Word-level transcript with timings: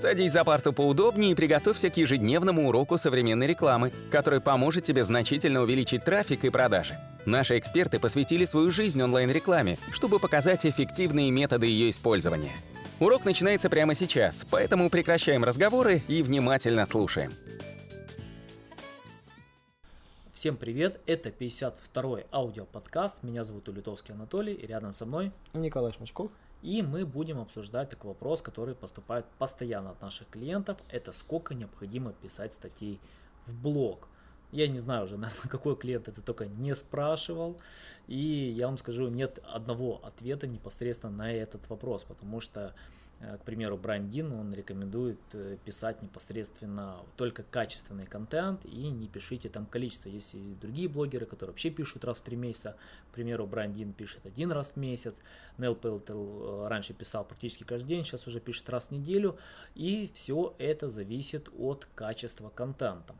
Садись 0.00 0.32
за 0.32 0.44
парту 0.44 0.72
поудобнее 0.72 1.32
и 1.32 1.34
приготовься 1.34 1.90
к 1.90 1.98
ежедневному 1.98 2.66
уроку 2.66 2.96
современной 2.96 3.46
рекламы, 3.46 3.92
который 4.10 4.40
поможет 4.40 4.82
тебе 4.82 5.04
значительно 5.04 5.60
увеличить 5.60 6.04
трафик 6.04 6.42
и 6.46 6.48
продажи. 6.48 6.98
Наши 7.26 7.58
эксперты 7.58 8.00
посвятили 8.00 8.46
свою 8.46 8.70
жизнь 8.70 9.02
онлайн-рекламе, 9.02 9.76
чтобы 9.92 10.18
показать 10.18 10.64
эффективные 10.64 11.30
методы 11.30 11.66
ее 11.66 11.90
использования. 11.90 12.52
Урок 12.98 13.26
начинается 13.26 13.68
прямо 13.68 13.92
сейчас, 13.92 14.46
поэтому 14.50 14.88
прекращаем 14.88 15.44
разговоры 15.44 16.00
и 16.08 16.22
внимательно 16.22 16.86
слушаем. 16.86 17.30
Всем 20.32 20.56
привет, 20.56 20.98
это 21.04 21.28
52-й 21.28 22.24
аудиоподкаст, 22.32 23.22
меня 23.22 23.44
зовут 23.44 23.68
Улитовский 23.68 24.14
Анатолий, 24.14 24.54
и 24.54 24.66
рядом 24.66 24.94
со 24.94 25.04
мной 25.04 25.30
Николай 25.52 25.92
Шмачков. 25.92 26.30
И 26.62 26.82
мы 26.82 27.06
будем 27.06 27.40
обсуждать 27.40 27.88
такой 27.88 28.08
вопрос, 28.08 28.42
который 28.42 28.74
поступает 28.74 29.24
постоянно 29.38 29.90
от 29.90 30.02
наших 30.02 30.28
клиентов, 30.28 30.78
это 30.88 31.12
сколько 31.12 31.54
необходимо 31.54 32.12
писать 32.12 32.52
статей 32.52 33.00
в 33.46 33.54
блог. 33.54 34.08
Я 34.52 34.66
не 34.68 34.78
знаю 34.78 35.04
уже, 35.04 35.16
наверное, 35.18 35.48
какой 35.48 35.76
клиент 35.76 36.08
это 36.08 36.20
только 36.20 36.46
не 36.46 36.74
спрашивал. 36.74 37.58
И 38.06 38.16
я 38.16 38.66
вам 38.66 38.76
скажу, 38.76 39.08
нет 39.08 39.38
одного 39.44 40.00
ответа 40.04 40.46
непосредственно 40.46 41.16
на 41.16 41.32
этот 41.32 41.68
вопрос, 41.70 42.04
потому 42.04 42.40
что 42.40 42.74
к 43.20 43.44
примеру, 43.44 43.76
Брайан 43.76 44.08
Дин, 44.08 44.32
он 44.32 44.54
рекомендует 44.54 45.20
э, 45.34 45.58
писать 45.62 46.00
непосредственно 46.00 46.96
только 47.16 47.42
качественный 47.42 48.06
контент 48.06 48.64
и 48.64 48.88
не 48.88 49.08
пишите 49.08 49.50
там 49.50 49.66
количество. 49.66 50.08
Есть 50.08 50.34
и 50.34 50.54
другие 50.54 50.88
блогеры, 50.88 51.26
которые 51.26 51.52
вообще 51.52 51.68
пишут 51.68 52.06
раз 52.06 52.18
в 52.18 52.22
три 52.22 52.36
месяца. 52.36 52.76
К 53.10 53.14
примеру, 53.14 53.46
Брайан 53.46 53.72
Дин 53.72 53.92
пишет 53.92 54.24
один 54.24 54.50
раз 54.52 54.70
в 54.70 54.76
месяц. 54.76 55.16
Нел 55.58 55.74
Пелтел 55.74 56.66
раньше 56.68 56.94
писал 56.94 57.26
практически 57.26 57.62
каждый 57.64 57.88
день, 57.88 58.04
сейчас 58.04 58.26
уже 58.26 58.40
пишет 58.40 58.70
раз 58.70 58.86
в 58.86 58.92
неделю. 58.92 59.36
И 59.74 60.10
все 60.14 60.54
это 60.56 60.88
зависит 60.88 61.50
от 61.58 61.86
качества 61.94 62.48
контента. 62.48 63.14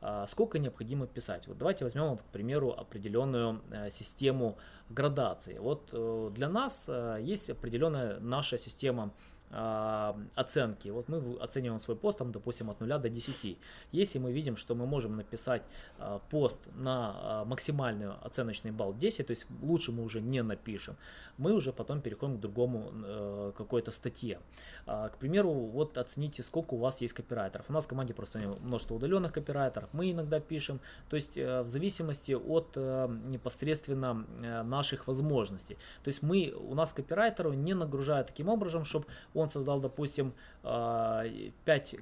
А 0.00 0.26
сколько 0.26 0.58
необходимо 0.58 1.06
писать? 1.06 1.46
Вот 1.46 1.58
давайте 1.58 1.84
возьмем, 1.84 2.08
вот, 2.08 2.22
к 2.22 2.26
примеру, 2.26 2.72
определенную 2.72 3.62
э, 3.70 3.88
систему 3.88 4.58
градации. 4.90 5.58
Вот 5.58 5.94
для 6.34 6.48
нас 6.48 6.90
есть 7.20 7.48
определенная 7.48 8.18
наша 8.20 8.58
система 8.58 9.14
оценки. 9.50 10.88
Вот 10.88 11.08
мы 11.08 11.36
оцениваем 11.40 11.78
свой 11.78 11.96
пост, 11.96 12.18
там, 12.18 12.32
допустим, 12.32 12.70
от 12.70 12.80
0 12.80 12.88
до 12.98 13.08
10. 13.08 13.58
Если 13.92 14.18
мы 14.18 14.32
видим, 14.32 14.56
что 14.56 14.74
мы 14.74 14.86
можем 14.86 15.16
написать 15.16 15.62
а, 15.98 16.18
пост 16.30 16.58
на 16.74 17.14
а, 17.14 17.44
максимальный 17.44 18.12
оценочный 18.22 18.72
балл 18.72 18.94
10, 18.94 19.26
то 19.26 19.30
есть 19.30 19.46
лучше 19.62 19.92
мы 19.92 20.02
уже 20.02 20.20
не 20.20 20.42
напишем, 20.42 20.96
мы 21.38 21.52
уже 21.52 21.72
потом 21.72 22.00
переходим 22.00 22.36
к 22.36 22.40
другому 22.40 22.90
э, 22.92 23.52
какой-то 23.56 23.90
статье. 23.90 24.38
К 24.86 25.12
примеру, 25.18 25.52
вот 25.52 25.98
оцените, 25.98 26.42
сколько 26.42 26.74
у 26.74 26.78
вас 26.78 27.00
есть 27.00 27.14
копирайтеров. 27.14 27.66
У 27.68 27.72
нас 27.72 27.84
в 27.84 27.88
команде 27.88 28.14
просто 28.14 28.38
множество 28.60 28.94
удаленных 28.94 29.32
копирайтеров, 29.32 29.88
мы 29.92 30.12
иногда 30.12 30.40
пишем, 30.40 30.80
то 31.08 31.16
есть 31.16 31.36
э, 31.36 31.62
в 31.62 31.68
зависимости 31.68 32.32
от 32.32 32.72
э, 32.76 33.08
непосредственно 33.26 34.24
наших 34.64 35.06
возможностей. 35.06 35.76
То 36.02 36.08
есть 36.08 36.22
мы, 36.22 36.54
у 36.56 36.74
нас 36.74 36.92
копирайтеру 36.92 37.52
не 37.52 37.74
нагружают 37.74 38.28
таким 38.28 38.48
образом, 38.48 38.84
чтобы 38.84 39.06
он 39.34 39.50
создал, 39.50 39.80
допустим, 39.80 40.32
5 40.62 40.64
а, 40.64 41.22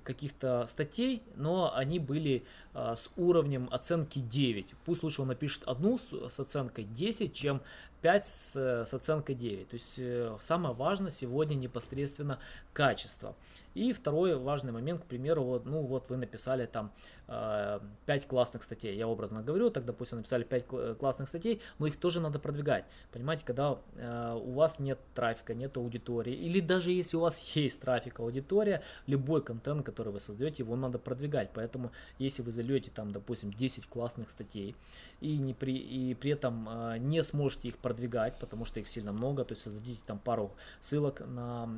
каких-то 0.05 0.67
статей, 0.69 1.23
но 1.35 1.75
они 1.75 1.99
были 1.99 2.45
а, 2.75 2.95
с 2.95 3.11
уровнем 3.17 3.69
оценки 3.73 4.19
9. 4.19 4.75
Пусть 4.85 5.03
лучше 5.03 5.23
он 5.23 5.29
напишет 5.29 5.63
одну 5.65 5.99
с 5.99 6.39
оценкой 6.39 6.85
10, 6.85 7.33
чем 7.33 7.63
5 8.03 8.27
с, 8.27 8.57
с 8.87 8.95
оценкой 8.95 9.37
9. 9.37 9.69
То 9.69 9.75
есть 9.75 9.95
э, 9.99 10.37
самое 10.41 10.75
важное 10.75 11.11
сегодня 11.11 11.55
непосредственно 11.55 12.39
качество. 12.73 13.35
И 13.75 13.93
второй 13.93 14.37
важный 14.37 14.73
момент, 14.73 15.03
к 15.03 15.07
примеру, 15.07 15.45
вот, 15.45 15.65
ну 15.65 15.83
вот 15.83 16.11
вы 16.11 16.17
написали 16.17 16.67
там 16.67 16.93
э, 17.29 17.81
5 18.07 18.27
классных 18.27 18.63
статей, 18.65 18.97
я 18.97 19.09
образно 19.09 19.43
говорю, 19.43 19.71
так 19.71 19.85
допустим 19.85 20.19
написали 20.19 20.43
5 20.43 20.99
классных 20.99 21.29
статей, 21.29 21.61
но 21.79 21.87
их 21.87 21.97
тоже 21.97 22.21
надо 22.21 22.39
продвигать. 22.39 22.85
Понимаете, 23.13 23.45
когда 23.47 23.79
э, 23.97 24.35
у 24.35 24.53
вас 24.53 24.79
нет 24.79 24.99
трафика, 25.15 25.55
нет 25.55 25.77
аудитории, 25.77 26.35
или 26.35 26.61
даже 26.61 26.91
если 26.91 27.17
у 27.17 27.21
вас 27.21 27.41
есть 27.55 27.81
трафик, 27.81 28.21
аудитория, 28.21 28.83
любой 29.07 29.43
контент, 29.43 29.87
который 29.87 30.13
вы 30.13 30.21
создаете, 30.21 30.65
его 30.65 30.77
надо 30.77 30.99
продвигать. 30.99 31.51
Поэтому 31.55 31.93
если 32.19 32.43
вы 32.43 32.51
зальете 32.51 32.91
там, 32.91 33.13
допустим, 33.13 33.53
10 33.53 33.87
классных 33.87 34.29
статей 34.29 34.75
и, 35.21 35.39
не 35.39 35.55
при, 35.55 35.77
и 35.77 36.15
при 36.15 36.33
этом 36.33 36.69
э, 36.69 36.99
не 36.99 37.23
сможете 37.23 37.69
их 37.69 37.79
продвигать, 37.79 37.92
продвигать, 37.93 38.39
потому 38.39 38.65
что 38.65 38.81
их 38.81 38.89
сильно 38.89 39.13
много, 39.13 39.45
то 39.45 39.53
есть 39.53 39.63
создадите 39.63 40.01
там 40.07 40.19
пару 40.19 40.53
ссылок 40.81 41.21
на, 41.27 41.69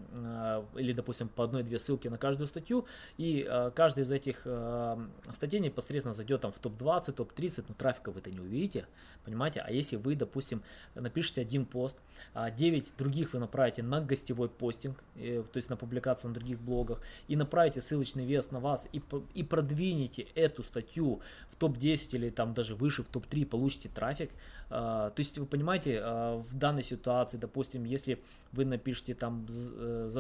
или, 0.76 0.92
допустим, 0.92 1.28
по 1.28 1.42
одной-две 1.42 1.80
ссылки 1.80 2.06
на 2.06 2.19
каждую 2.19 2.47
статью, 2.47 2.86
и 3.19 3.44
э, 3.48 3.72
каждая 3.75 4.04
из 4.04 4.12
этих 4.12 4.42
э, 4.44 4.97
статей 5.32 5.58
непосредственно 5.58 6.14
зайдет 6.14 6.42
там 6.42 6.53
в 6.53 6.58
топ-20, 6.60 7.12
топ-30, 7.12 7.64
но 7.69 7.74
трафика 7.74 8.12
вы 8.12 8.20
это 8.20 8.30
не 8.30 8.38
увидите, 8.38 8.86
понимаете, 9.24 9.60
а 9.66 9.72
если 9.72 9.97
вы, 9.97 10.14
допустим, 10.14 10.62
напишите 10.94 11.41
один 11.41 11.66
пост, 11.66 11.97
а 12.32 12.50
9 12.50 12.92
других 12.97 13.32
вы 13.32 13.41
направите 13.41 13.82
на 13.82 14.00
гостевой 14.00 14.48
постинг, 14.48 15.03
э, 15.16 15.42
то 15.53 15.56
есть 15.56 15.69
на 15.69 15.76
публикацию 15.76 16.28
на 16.28 16.34
других 16.34 16.60
блогах, 16.60 17.00
и 17.26 17.34
направите 17.34 17.80
ссылочный 17.80 18.24
вес 18.24 18.53
на 18.53 18.60
вас, 18.60 18.86
и, 18.92 19.03
и 19.34 19.42
продвинете 19.42 20.22
эту 20.36 20.62
статью 20.62 21.20
в 21.50 21.56
топ-10 21.56 22.10
или 22.12 22.30
там 22.30 22.54
даже 22.54 22.76
выше 22.76 23.03
в 23.03 23.08
топ-3, 23.08 23.47
получите 23.47 23.88
трафик, 23.88 24.30
то 24.69 25.14
есть 25.16 25.38
вы 25.38 25.47
понимаете, 25.47 26.03
Э, 26.04 26.42
в 26.50 26.59
данной 26.59 26.82
ситуации, 26.82 27.38
допустим, 27.38 27.84
если 27.84 28.22
вы 28.53 28.66
напишите 28.66 29.15
там, 29.15 29.47
э, 29.48 30.10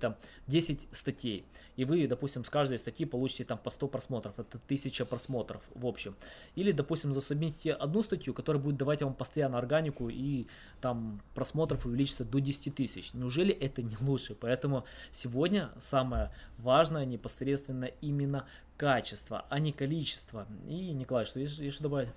там 0.00 0.16
10 0.46 0.88
статей, 0.92 1.44
и 1.76 1.84
вы, 1.84 2.06
допустим, 2.06 2.44
с 2.44 2.48
каждой 2.48 2.78
статьи 2.78 3.04
получите 3.04 3.44
там 3.44 3.58
по 3.58 3.70
100 3.70 3.88
просмотров, 3.88 4.38
это 4.38 4.58
1000 4.58 5.04
просмотров 5.04 5.62
в 5.74 5.86
общем. 5.86 6.14
Или, 6.54 6.72
допустим, 6.72 7.12
засобмитите 7.12 7.72
одну 7.72 8.02
статью, 8.02 8.32
которая 8.32 8.62
будет 8.62 8.78
давать 8.78 9.02
вам 9.02 9.14
постоянно 9.14 9.58
органику 9.58 10.08
и 10.08 10.46
там 10.80 11.20
просмотров 11.34 11.84
увеличится 11.84 12.24
до 12.24 12.40
10 12.40 12.74
тысяч. 12.74 13.12
Неужели 13.12 13.52
это 13.52 13.82
не 13.82 13.96
лучше? 14.00 14.34
Поэтому 14.34 14.84
сегодня 15.12 15.70
самое 15.78 16.30
важное 16.58 17.04
непосредственно 17.04 17.90
именно 18.00 18.46
качество, 18.78 19.44
а 19.50 19.58
не 19.58 19.72
количество. 19.72 20.46
И, 20.66 20.92
Николай, 20.92 21.26
что 21.26 21.40
есть, 21.40 21.58
есть 21.58 21.82
добавить? 21.82 22.08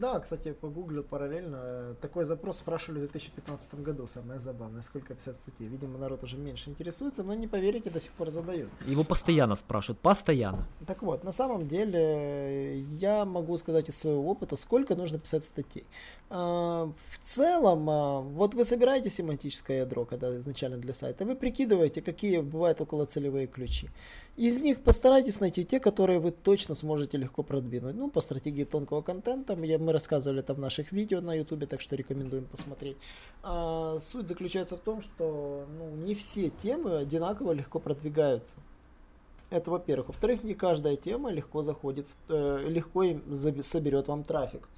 Да, 0.00 0.20
кстати, 0.20 0.52
погуглил 0.52 1.02
параллельно. 1.02 1.94
Такой 2.00 2.24
запрос 2.24 2.58
спрашивали 2.58 2.98
в 2.98 3.02
2015 3.02 3.80
году. 3.80 4.06
Самое 4.06 4.40
забавное, 4.40 4.82
сколько 4.82 5.14
писать 5.14 5.36
статей. 5.36 5.66
Видимо, 5.66 5.98
народ 5.98 6.22
уже 6.22 6.36
меньше 6.36 6.70
интересуется, 6.70 7.22
но 7.22 7.34
не 7.34 7.46
поверите, 7.46 7.90
до 7.90 8.00
сих 8.00 8.12
пор 8.12 8.30
задают. 8.30 8.70
Его 8.86 9.04
постоянно 9.04 9.56
спрашивают, 9.56 9.98
постоянно. 10.00 10.66
Так 10.86 11.02
вот, 11.02 11.24
на 11.24 11.32
самом 11.32 11.68
деле, 11.68 12.80
я 12.80 13.24
могу 13.24 13.56
сказать 13.56 13.88
из 13.88 13.96
своего 13.96 14.30
опыта, 14.30 14.56
сколько 14.56 14.94
нужно 14.94 15.18
писать 15.18 15.44
статей. 15.44 15.84
А, 16.28 16.92
в 17.10 17.18
целом, 17.22 17.88
а, 17.88 18.20
вот 18.20 18.54
вы 18.54 18.64
собираете 18.64 19.10
семантическое 19.10 19.80
ядро, 19.80 20.04
когда 20.04 20.36
изначально 20.36 20.76
для 20.78 20.92
сайта, 20.92 21.24
вы 21.24 21.36
прикидываете, 21.36 22.02
какие 22.02 22.40
бывают 22.40 22.80
около 22.80 23.06
целевые 23.06 23.46
ключи. 23.46 23.88
Из 24.36 24.60
них 24.60 24.82
постарайтесь 24.82 25.40
найти 25.40 25.64
те, 25.64 25.80
которые 25.80 26.18
вы 26.18 26.30
точно 26.30 26.74
сможете 26.74 27.16
легко 27.16 27.42
продвинуть. 27.42 27.96
Ну, 27.96 28.10
по 28.10 28.20
стратегии 28.20 28.64
тонкого 28.64 29.00
контента, 29.00 29.56
мы 29.56 29.92
рассказывали 29.92 30.40
это 30.40 30.52
в 30.52 30.58
наших 30.58 30.92
видео 30.92 31.22
на 31.22 31.34
ютубе, 31.34 31.66
так 31.66 31.80
что 31.80 31.96
рекомендуем 31.96 32.44
посмотреть. 32.44 32.98
А, 33.42 33.98
суть 33.98 34.28
заключается 34.28 34.76
в 34.76 34.80
том, 34.80 35.00
что 35.00 35.66
ну, 35.78 35.90
не 36.04 36.14
все 36.14 36.50
темы 36.50 36.98
одинаково 36.98 37.52
легко 37.52 37.78
продвигаются. 37.78 38.56
Это 39.48 39.70
во-первых. 39.70 40.08
Во-вторых, 40.08 40.44
не 40.44 40.54
каждая 40.54 40.96
тема 40.96 41.30
легко 41.30 41.62
заходит, 41.62 42.06
э, 42.28 42.66
легко 42.68 43.04
соберет 43.62 44.08
вам 44.08 44.22
трафик. 44.22 44.68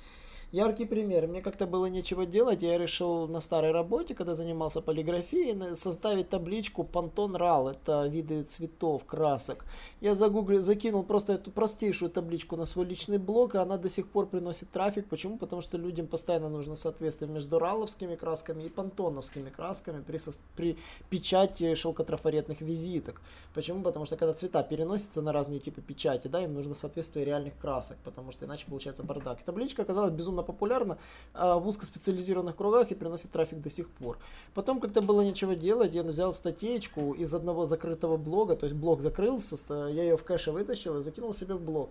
Яркий 0.50 0.86
пример. 0.86 1.26
Мне 1.26 1.42
как-то 1.42 1.66
было 1.66 1.84
нечего 1.86 2.24
делать, 2.24 2.62
я 2.62 2.78
решил 2.78 3.28
на 3.28 3.40
старой 3.40 3.70
работе, 3.70 4.14
когда 4.14 4.34
занимался 4.34 4.80
полиграфией, 4.80 5.76
составить 5.76 6.30
табличку 6.30 6.88
Pantone 6.90 7.36
RAL. 7.36 7.72
Это 7.72 8.06
виды 8.06 8.44
цветов, 8.44 9.04
красок. 9.04 9.66
Я 10.00 10.14
загуглил, 10.14 10.62
закинул 10.62 11.02
просто 11.02 11.34
эту 11.34 11.50
простейшую 11.50 12.10
табличку 12.10 12.56
на 12.56 12.64
свой 12.64 12.86
личный 12.86 13.18
блог, 13.18 13.56
и 13.56 13.58
она 13.58 13.76
до 13.76 13.90
сих 13.90 14.08
пор 14.08 14.26
приносит 14.26 14.70
трафик. 14.70 15.06
Почему? 15.10 15.36
Потому 15.36 15.60
что 15.60 15.76
людям 15.76 16.06
постоянно 16.06 16.48
нужно 16.48 16.76
соответствие 16.76 17.30
между 17.30 17.58
раловскими 17.58 18.14
красками 18.14 18.62
и 18.62 18.68
пантоновскими 18.70 19.50
красками 19.50 20.02
при, 20.02 20.16
со, 20.16 20.32
при 20.56 20.78
печати 21.10 21.74
шелкотрафаретных 21.74 22.62
визиток. 22.62 23.20
Почему? 23.52 23.82
Потому 23.82 24.06
что 24.06 24.16
когда 24.16 24.32
цвета 24.32 24.62
переносятся 24.62 25.20
на 25.20 25.30
разные 25.30 25.60
типы 25.60 25.82
печати, 25.82 26.28
да, 26.28 26.42
им 26.42 26.54
нужно 26.54 26.72
соответствие 26.72 27.26
реальных 27.26 27.58
красок, 27.58 27.98
потому 28.02 28.32
что 28.32 28.46
иначе 28.46 28.64
получается 28.66 29.02
бардак. 29.02 29.42
Табличка 29.42 29.82
оказалась 29.82 30.14
безумно 30.14 30.37
безумно 30.38 30.42
популярна 30.42 30.98
а, 31.34 31.58
в 31.58 31.66
узкоспециализированных 31.66 32.56
кругах 32.56 32.90
и 32.90 32.94
приносит 32.94 33.30
трафик 33.30 33.60
до 33.60 33.70
сих 33.70 33.88
пор. 33.88 34.18
Потом, 34.54 34.80
когда 34.80 35.00
было 35.00 35.22
нечего 35.22 35.54
делать, 35.54 35.94
я 35.94 36.02
взял 36.02 36.32
статейку 36.34 37.12
из 37.12 37.34
одного 37.34 37.64
закрытого 37.64 38.16
блога, 38.16 38.56
то 38.56 38.66
есть 38.66 38.76
блог 38.76 39.00
закрылся, 39.00 39.56
я 39.88 40.02
ее 40.02 40.16
в 40.16 40.24
кэше 40.24 40.52
вытащил 40.52 40.98
и 40.98 41.02
закинул 41.02 41.34
себе 41.34 41.54
в 41.54 41.60
блог. 41.60 41.90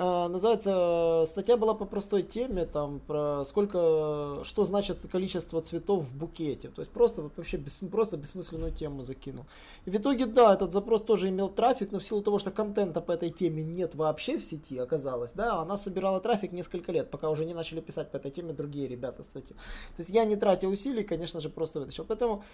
А, 0.00 0.28
называется, 0.28 1.24
статья 1.26 1.56
была 1.56 1.74
по 1.74 1.84
простой 1.84 2.22
теме, 2.22 2.66
там, 2.66 3.00
про 3.00 3.42
сколько, 3.44 4.42
что 4.44 4.62
значит 4.62 4.98
количество 5.10 5.60
цветов 5.60 6.04
в 6.04 6.16
букете. 6.16 6.68
То 6.68 6.82
есть 6.82 6.92
просто 6.92 7.22
вообще 7.22 7.56
без, 7.56 7.74
просто 7.74 8.16
бессмысленную 8.16 8.70
тему 8.70 9.02
закинул. 9.02 9.46
И 9.86 9.90
в 9.90 9.96
итоге, 9.96 10.26
да, 10.26 10.54
этот 10.54 10.70
запрос 10.70 11.02
тоже 11.02 11.30
имел 11.30 11.48
трафик, 11.48 11.90
но 11.90 11.98
в 11.98 12.04
силу 12.04 12.22
того, 12.22 12.38
что 12.38 12.52
контента 12.52 13.00
по 13.00 13.10
этой 13.10 13.30
теме 13.30 13.64
нет 13.64 13.96
вообще 13.96 14.38
в 14.38 14.44
сети, 14.44 14.78
оказалось, 14.78 15.32
да, 15.32 15.56
она 15.56 15.76
собирала 15.76 16.20
трафик 16.20 16.52
несколько 16.52 16.92
лет, 16.92 17.10
пока 17.10 17.28
уже 17.28 17.44
не 17.44 17.52
начали 17.52 17.80
писать 17.80 18.12
по 18.12 18.18
этой 18.18 18.30
теме 18.30 18.52
другие 18.52 18.86
ребята 18.86 19.24
статью. 19.24 19.56
То 19.56 19.98
есть 19.98 20.10
я 20.10 20.24
не 20.24 20.36
тратя 20.36 20.68
усилий, 20.68 21.02
конечно 21.02 21.40
же, 21.40 21.48
просто 21.48 21.80
вытащил. 21.80 22.04
Поэтому 22.04 22.44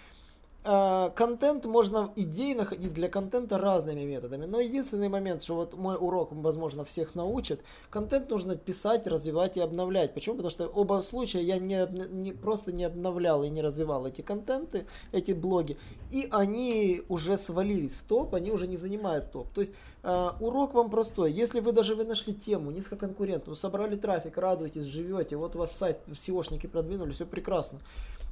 контент 0.65 1.65
можно 1.65 2.11
идеи 2.15 2.53
находить 2.53 2.93
для 2.93 3.07
контента 3.07 3.59
разными 3.59 4.03
методами. 4.03 4.45
Но 4.45 4.59
единственный 4.59 5.09
момент, 5.09 5.43
что 5.43 5.55
вот 5.55 5.77
мой 5.77 5.95
урок, 5.95 6.29
возможно, 6.31 6.83
всех 6.83 7.13
научит, 7.13 7.61
контент 7.91 8.29
нужно 8.31 8.55
писать, 8.55 9.05
развивать 9.05 9.57
и 9.57 9.59
обновлять. 9.59 10.15
Почему? 10.15 10.37
Потому 10.37 10.49
что 10.49 10.67
оба 10.67 11.01
случая 11.01 11.43
я 11.43 11.59
не, 11.59 11.87
не 12.11 12.31
просто 12.31 12.71
не 12.71 12.83
обновлял 12.83 13.43
и 13.43 13.49
не 13.49 13.61
развивал 13.61 14.07
эти 14.07 14.21
контенты, 14.21 14.87
эти 15.11 15.33
блоги, 15.33 15.77
и 16.09 16.27
они 16.31 17.03
уже 17.09 17.37
свалились 17.37 17.93
в 17.93 18.03
топ, 18.03 18.33
они 18.33 18.51
уже 18.51 18.65
не 18.67 18.77
занимают 18.77 19.31
топ. 19.31 19.49
То 19.53 19.61
есть 19.61 19.73
э, 20.01 20.29
урок 20.39 20.73
вам 20.73 20.89
простой. 20.89 21.31
Если 21.31 21.59
вы 21.59 21.73
даже 21.73 21.93
вы 21.93 22.05
нашли 22.05 22.33
тему 22.33 22.71
низкоконкурентную, 22.71 23.55
собрали 23.55 23.95
трафик, 23.95 24.37
радуетесь, 24.37 24.83
живете, 24.83 25.37
вот 25.37 25.55
у 25.55 25.59
вас 25.59 25.77
сайт 25.77 25.99
SEOшники 26.07 26.67
продвинули, 26.67 27.11
все 27.11 27.25
прекрасно 27.25 27.79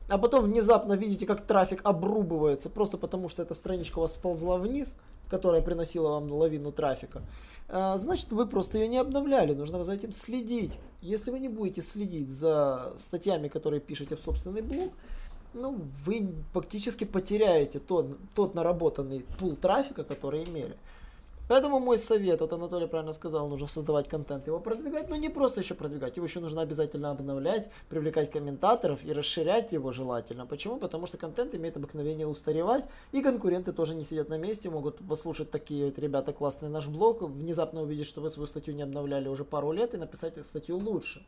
а 0.09 0.17
потом 0.17 0.45
внезапно 0.45 0.93
видите, 0.93 1.25
как 1.25 1.45
трафик 1.45 1.81
обрубывается, 1.83 2.69
просто 2.69 2.97
потому 2.97 3.29
что 3.29 3.41
эта 3.41 3.53
страничка 3.53 3.99
у 3.99 4.01
вас 4.01 4.13
сползла 4.13 4.57
вниз, 4.57 4.97
которая 5.29 5.61
приносила 5.61 6.09
вам 6.09 6.31
лавину 6.31 6.71
трафика, 6.71 7.21
а, 7.69 7.97
значит 7.97 8.31
вы 8.31 8.45
просто 8.45 8.77
ее 8.77 8.87
не 8.87 8.97
обновляли, 8.97 9.53
нужно 9.53 9.83
за 9.83 9.93
этим 9.93 10.11
следить. 10.11 10.77
Если 11.01 11.31
вы 11.31 11.39
не 11.39 11.49
будете 11.49 11.81
следить 11.81 12.29
за 12.29 12.93
статьями, 12.97 13.47
которые 13.47 13.79
пишете 13.79 14.15
в 14.15 14.21
собственный 14.21 14.61
блог, 14.61 14.91
ну, 15.53 15.79
вы 16.05 16.33
фактически 16.51 17.03
потеряете 17.03 17.79
тот, 17.79 18.17
тот 18.33 18.55
наработанный 18.55 19.25
пул 19.39 19.55
трафика, 19.55 20.03
который 20.03 20.43
имели. 20.43 20.75
Поэтому 21.49 21.79
мой 21.79 21.97
совет, 21.97 22.39
вот 22.39 22.53
Анатолий 22.53 22.87
правильно 22.87 23.11
сказал, 23.11 23.49
нужно 23.49 23.67
создавать 23.67 24.07
контент, 24.07 24.47
его 24.47 24.59
продвигать, 24.59 25.09
но 25.09 25.17
не 25.17 25.27
просто 25.27 25.59
еще 25.59 25.73
продвигать, 25.73 26.15
его 26.15 26.25
еще 26.25 26.39
нужно 26.39 26.61
обязательно 26.61 27.11
обновлять, 27.11 27.69
привлекать 27.89 28.31
комментаторов 28.31 29.03
и 29.03 29.11
расширять 29.11 29.73
его 29.73 29.91
желательно. 29.91 30.45
Почему? 30.45 30.77
Потому 30.77 31.05
что 31.05 31.17
контент 31.17 31.53
имеет 31.53 31.75
обыкновение 31.75 32.27
устаревать, 32.27 32.85
и 33.11 33.21
конкуренты 33.21 33.73
тоже 33.73 33.93
не 33.93 34.05
сидят 34.05 34.29
на 34.29 34.37
месте, 34.37 34.69
могут 34.69 35.05
послушать 35.05 35.51
такие 35.51 35.85
вот 35.85 35.99
ребята 35.99 36.31
классный 36.31 36.69
наш 36.69 36.87
блог, 36.87 37.21
внезапно 37.23 37.81
увидеть, 37.81 38.07
что 38.07 38.21
вы 38.21 38.29
свою 38.29 38.47
статью 38.47 38.73
не 38.73 38.83
обновляли 38.83 39.27
уже 39.27 39.43
пару 39.43 39.73
лет 39.73 39.93
и 39.93 39.97
написать 39.97 40.33
статью 40.45 40.77
лучше. 40.77 41.25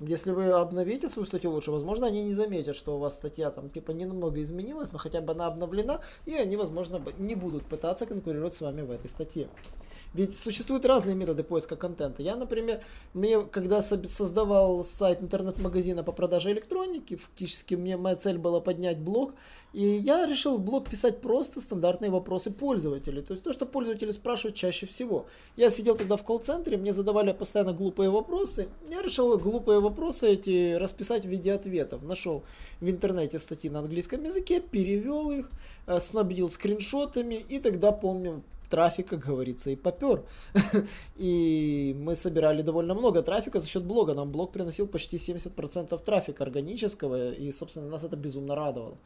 Если 0.00 0.30
вы 0.30 0.50
обновите 0.50 1.08
свою 1.08 1.24
статью 1.24 1.52
лучше, 1.52 1.70
возможно, 1.70 2.06
они 2.06 2.22
не 2.22 2.34
заметят, 2.34 2.76
что 2.76 2.96
у 2.96 2.98
вас 2.98 3.14
статья 3.14 3.50
там 3.50 3.70
типа 3.70 3.92
не 3.92 4.04
немного 4.04 4.42
изменилась, 4.42 4.92
но 4.92 4.98
хотя 4.98 5.22
бы 5.22 5.32
она 5.32 5.46
обновлена, 5.46 6.02
и 6.26 6.34
они, 6.34 6.56
возможно, 6.56 7.00
не 7.18 7.34
будут 7.34 7.64
пытаться 7.64 8.04
конкурировать 8.04 8.52
с 8.52 8.60
вами 8.60 8.82
в 8.82 8.90
этой 8.90 9.08
статье. 9.08 9.48
Ведь 10.16 10.34
существуют 10.34 10.86
разные 10.86 11.14
методы 11.14 11.44
поиска 11.44 11.76
контента. 11.76 12.22
Я, 12.22 12.36
например, 12.36 12.80
мне, 13.12 13.42
когда 13.42 13.82
создавал 13.82 14.82
сайт 14.82 15.20
интернет-магазина 15.20 16.02
по 16.02 16.12
продаже 16.12 16.52
электроники, 16.52 17.16
фактически 17.16 17.74
мне 17.74 17.98
моя 17.98 18.16
цель 18.16 18.38
была 18.38 18.60
поднять 18.60 18.98
блог, 18.98 19.34
и 19.74 19.84
я 19.86 20.24
решил 20.24 20.56
в 20.56 20.64
блог 20.64 20.88
писать 20.88 21.20
просто 21.20 21.60
стандартные 21.60 22.10
вопросы 22.10 22.50
пользователей. 22.50 23.20
То 23.20 23.32
есть 23.32 23.42
то, 23.42 23.52
что 23.52 23.66
пользователи 23.66 24.10
спрашивают 24.10 24.56
чаще 24.56 24.86
всего. 24.86 25.26
Я 25.54 25.68
сидел 25.68 25.96
тогда 25.96 26.16
в 26.16 26.24
колл-центре, 26.24 26.78
мне 26.78 26.94
задавали 26.94 27.32
постоянно 27.32 27.74
глупые 27.74 28.08
вопросы. 28.08 28.68
Я 28.88 29.02
решил 29.02 29.36
глупые 29.36 29.80
вопросы 29.80 30.28
эти 30.30 30.76
расписать 30.76 31.26
в 31.26 31.28
виде 31.28 31.52
ответов. 31.52 32.02
Нашел 32.02 32.42
в 32.80 32.88
интернете 32.88 33.38
статьи 33.38 33.68
на 33.68 33.80
английском 33.80 34.24
языке, 34.24 34.60
перевел 34.60 35.30
их, 35.30 35.50
э, 35.86 36.00
снабдил 36.00 36.48
скриншотами, 36.48 37.34
и 37.34 37.58
тогда, 37.58 37.92
помню, 37.92 38.42
трафик, 38.68 39.08
как 39.08 39.20
говорится, 39.20 39.70
и 39.70 39.76
попер. 39.76 40.22
и 41.16 41.96
мы 41.98 42.14
собирали 42.14 42.62
довольно 42.62 42.94
много 42.94 43.22
трафика 43.22 43.60
за 43.60 43.68
счет 43.68 43.84
блога. 43.84 44.14
Нам 44.14 44.30
блог 44.30 44.52
приносил 44.52 44.86
почти 44.86 45.16
70% 45.16 45.98
трафика 46.04 46.44
органического, 46.44 47.32
и, 47.32 47.52
собственно, 47.52 47.88
нас 47.88 48.04
это 48.04 48.16
безумно 48.16 48.54
радовало. 48.54 48.96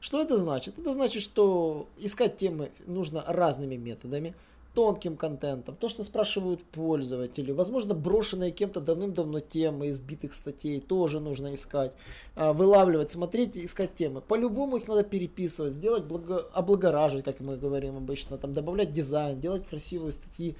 Что 0.00 0.20
это 0.20 0.36
значит? 0.38 0.78
Это 0.78 0.92
значит, 0.94 1.22
что 1.22 1.86
искать 1.98 2.36
темы 2.36 2.70
нужно 2.86 3.24
разными 3.26 3.76
методами– 3.76 4.34
тонким 4.74 5.16
контентом, 5.16 5.76
то, 5.76 5.88
что 5.88 6.02
спрашивают 6.02 6.62
пользователи, 6.62 7.52
возможно, 7.52 7.94
брошенные 7.94 8.52
кем-то 8.52 8.80
давным-давно 8.80 9.40
темы 9.40 9.90
избитых 9.90 10.32
статей, 10.34 10.80
тоже 10.80 11.20
нужно 11.20 11.54
искать, 11.54 11.92
а, 12.34 12.52
вылавливать, 12.52 13.10
смотреть 13.10 13.56
искать 13.56 13.94
темы. 13.94 14.22
По-любому 14.22 14.78
их 14.78 14.88
надо 14.88 15.02
переписывать, 15.02 15.74
сделать, 15.74 16.04
благо, 16.04 16.46
облагораживать, 16.52 17.24
как 17.24 17.40
мы 17.40 17.56
говорим 17.56 17.96
обычно, 17.96 18.38
там, 18.38 18.54
добавлять 18.54 18.92
дизайн, 18.92 19.40
делать 19.40 19.66
красивые 19.66 20.12
статьи, 20.12 20.56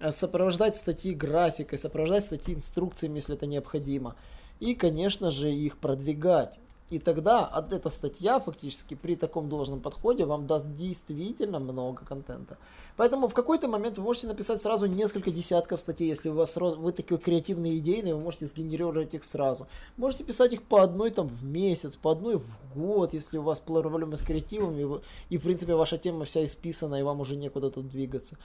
а, 0.00 0.12
сопровождать 0.12 0.76
статьи 0.76 1.14
графикой, 1.14 1.78
сопровождать 1.78 2.24
статьи 2.24 2.54
инструкциями, 2.54 3.16
если 3.16 3.34
это 3.34 3.46
необходимо. 3.46 4.14
И, 4.60 4.74
конечно 4.74 5.30
же, 5.30 5.50
их 5.50 5.78
продвигать. 5.78 6.58
И 6.90 6.98
тогда 6.98 7.66
эта 7.70 7.90
статья 7.90 8.40
фактически 8.40 8.94
при 8.94 9.14
таком 9.14 9.50
должном 9.50 9.80
подходе 9.80 10.24
вам 10.24 10.46
даст 10.46 10.74
действительно 10.74 11.58
много 11.58 12.04
контента. 12.04 12.56
Поэтому 12.96 13.28
в 13.28 13.34
какой-то 13.34 13.68
момент 13.68 13.98
вы 13.98 14.04
можете 14.04 14.26
написать 14.26 14.62
сразу 14.62 14.86
несколько 14.86 15.30
десятков 15.30 15.80
статей, 15.80 16.08
если 16.08 16.30
у 16.30 16.34
вас 16.34 16.56
вы 16.56 16.92
такие 16.92 17.18
креативные 17.18 17.76
идейные, 17.76 18.14
вы 18.14 18.22
можете 18.22 18.46
сгенерировать 18.46 19.12
их 19.12 19.24
сразу. 19.24 19.66
Можете 19.98 20.24
писать 20.24 20.54
их 20.54 20.62
по 20.62 20.82
одной 20.82 21.10
там 21.10 21.28
в 21.28 21.44
месяц, 21.44 21.94
по 21.94 22.10
одной 22.10 22.38
в 22.38 22.48
год, 22.74 23.12
если 23.12 23.36
у 23.36 23.42
вас 23.42 23.60
проблемы 23.60 24.16
с 24.16 24.22
креативом 24.22 24.78
и, 24.78 25.00
и 25.28 25.36
в 25.36 25.42
принципе 25.42 25.74
ваша 25.74 25.98
тема 25.98 26.24
вся 26.24 26.42
исписана 26.44 26.94
и 26.94 27.02
вам 27.02 27.20
уже 27.20 27.36
некуда 27.36 27.70
тут 27.70 27.88
двигаться. 27.88 28.38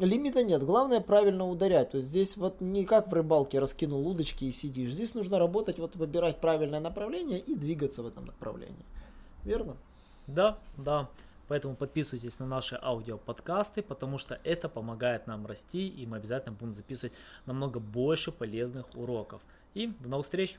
Лимита 0.00 0.42
нет, 0.42 0.62
главное 0.62 1.00
правильно 1.00 1.46
ударять. 1.46 1.90
То 1.90 1.98
есть 1.98 2.08
здесь 2.08 2.36
вот 2.36 2.60
не 2.60 2.86
как 2.86 3.08
в 3.08 3.14
рыбалке 3.14 3.58
раскинул 3.58 4.06
удочки 4.06 4.44
и 4.44 4.52
сидишь. 4.52 4.92
Здесь 4.92 5.14
нужно 5.14 5.38
работать, 5.38 5.78
вот 5.78 5.94
выбирать 5.96 6.40
правильное 6.40 6.80
направление 6.80 7.38
и 7.38 7.54
двигаться 7.54 8.02
в 8.02 8.06
этом 8.06 8.24
направлении. 8.24 8.84
Верно? 9.44 9.76
Да, 10.26 10.58
да. 10.76 11.08
Поэтому 11.48 11.74
подписывайтесь 11.74 12.38
на 12.38 12.46
наши 12.46 12.78
аудиоподкасты, 12.80 13.82
потому 13.82 14.18
что 14.18 14.38
это 14.44 14.68
помогает 14.68 15.26
нам 15.26 15.46
расти, 15.46 15.88
и 15.88 16.06
мы 16.06 16.18
обязательно 16.18 16.54
будем 16.54 16.74
записывать 16.74 17.12
намного 17.44 17.80
больше 17.80 18.30
полезных 18.32 18.86
уроков. 18.94 19.42
И 19.74 19.88
до 20.00 20.08
новых 20.08 20.26
встреч! 20.26 20.58